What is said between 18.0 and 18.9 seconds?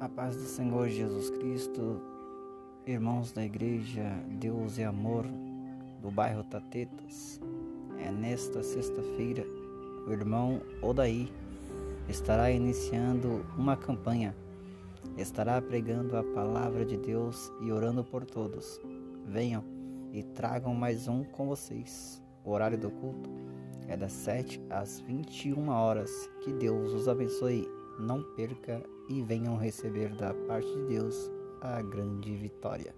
por todos.